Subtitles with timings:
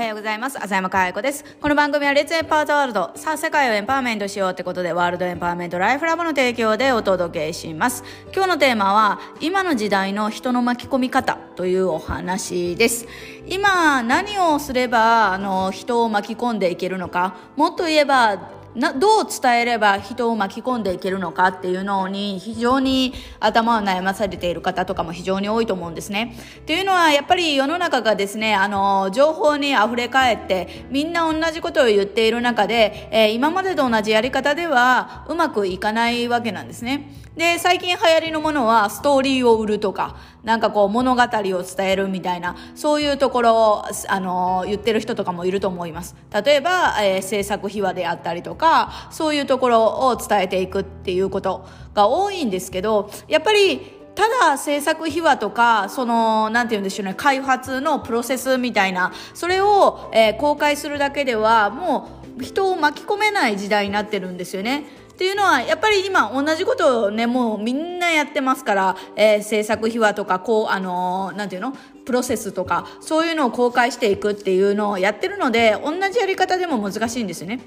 [0.00, 0.58] おはようございます。
[0.58, 1.44] 浅山かや子です。
[1.60, 3.10] この番組はレッツエンパワーザワールド。
[3.16, 8.02] さあ、世界をエンパワーメントしようってことで、ワールドエンパワーメントライフラボの提供でお届けします。
[8.34, 13.06] 今日のテーマは、今の時代の人の巻き込み方というお話です。
[13.46, 18.38] 今、何をすれば、あの、人を巻き込んでいけるのか、もっと言えば、
[18.74, 26.36] などう伝えれば人を巻き込んでいけるのかっていうのに非常に頭を悩まされている方とかも非常に多いと思うんですね。
[26.58, 37.12] っていうのはやっぱり世の中がですねあの情報にあふれ返ってみんな同じことを言っている中で、えー、今までと同じやり方ではうまくいかないわけなんですね。
[37.36, 46.16] で最近流行りのものはストーリーを売るとかなんかこう物語を伝えるみたいなそういうところをあの言ってる人とかもいると思います。
[46.44, 53.80] 例えば、えー、制作秘話であったりとかかそういうところを伝えていくっていうことが多いんですけどやっぱり
[54.14, 64.84] ただ制作秘話とかそのなんて言うんでしょうね開発のプロセスみたいなそれを、えー、公開するだけではもう人を巻き込めない時代になってるんですよね。
[65.12, 71.74] っていうのはやっぱり今同じことをねもうみんなやってますから、えー、制作秘話とかこうあのー、なんていうの？
[72.06, 77.60] プロセスとかそういうのを公開していくっていうのをやってるので同じやり方でも難しいんですよね。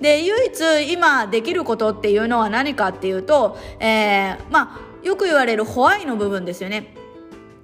[0.00, 6.94] で唯一今できることっていうのは何かっていうと、えー、まあよく言われるホワイの部分ですよね。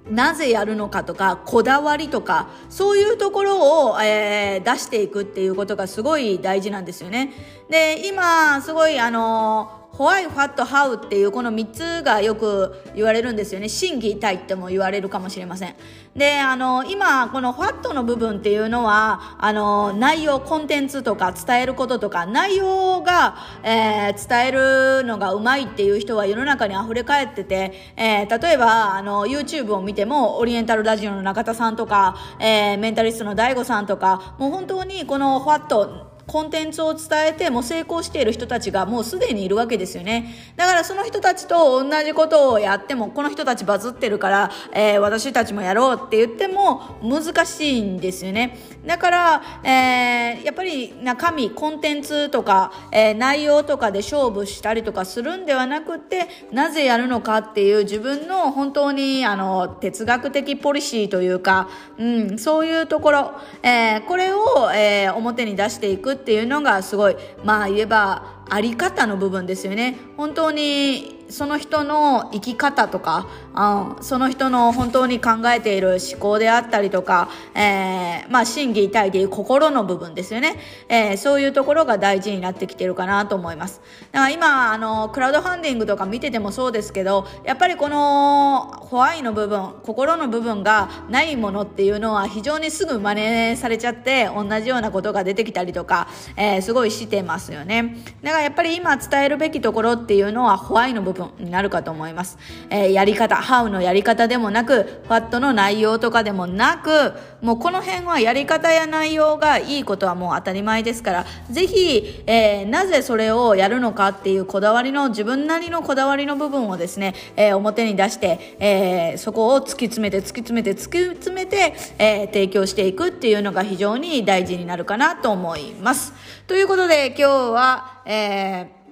[0.09, 7.31] なぜやるのかとかこだわりとかそういうところを、えー、出していくっていうことがすごい大事なんですよね。
[7.69, 13.69] で今すごいあのーホワイ、ファット、ハウっていうこの3つがよく言われるんですよね。
[13.69, 15.75] 審議体っても言われるかもしれません。
[16.15, 40.33] で、あの、今、このファットの部分っていうのは、あの、内容、コンテンツとか伝えることとか、内容が、えー、伝えるのがうまいっていう人は世の中に溢れ返ってて、えー、例えば、あの、YouTube を見ても、オリエンタルラジオの中田さんとか、えー、メンタリストの DAIGO さんとか、もう本当にこのファット、コンテンツを伝えても成功している人たちがもうすでにいるわけですよね。
[40.55, 48.57] だからその人たちと同じことをやっても、この人たちバズってるから、えー、私たちもやろうって言っても難しいんですよね。
[48.83, 61.69] だから、えー、やっぱり中身、コンテンツとか、えー、内容とかで勝負したりとかするんではなくて、なぜやるのかっていう自分の本当にあの哲学的ポリシーというか、
[61.99, 67.17] うん、そういうところ、えー、これを、えー、表に出していくっていうのがすごい。
[67.43, 80.59] まあ言えばあり方の部分ですよね本当にその人の生き方とか、うん、その人の本当に考えている思考であったりとか、えー、まあ、心技体でいう心の部分ですよね、
[80.89, 83.81] えー、そういうところが大事になってきてるかなと思います。
[84.11, 97.97] だから今、あの、クラウドファンディングとか見ててもそうですけど、やっぱりこの、ホワイの部分、心の部分がないものっていうのは非常にすぐ真似されちゃって、同じようなことが出てきたりとか、えー、すごいしてますよね。
[98.21, 102.37] だからやっぱり今伝えるべきところっていうのは、ホワイの部分になるかと思います。
[102.69, 126.13] えー、やり方、ハウのやり方でもなく、ファットの内容とかでもなく、もうこの辺はやり方や内容がいいことはもう当たり前ですから、ぜひ、えー、なぜそれをやるのかっていうこだわりの、自分なりのこだわりの部分をですね、えー、表に出して、え、そこを突き詰めて、突き詰めて、突き詰めて、え、提供していくっていうのが非常に大事になるかなと思います。
[126.47, 128.83] ということで今日は、えー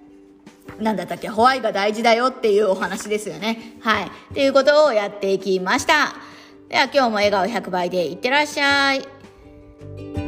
[0.79, 3.77] なんだったっけ、ホワイが大事だよっていうお話ですよね。
[3.81, 4.05] はい。
[4.05, 6.16] っていうことをやっていきました。
[6.69, 10.21] では今日も笑顔100倍でいってらっしゃい。